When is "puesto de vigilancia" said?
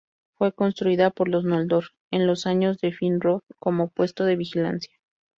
3.89-4.95